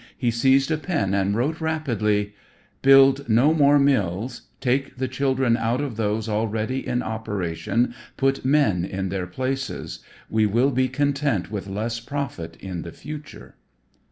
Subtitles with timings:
[0.17, 2.33] He seized a pen and wrote rapidly:
[2.81, 8.83] "Build no more mills, take the children out of those already in operation, put men
[8.83, 9.99] in their places.
[10.27, 13.57] We will be content with less profit in the future."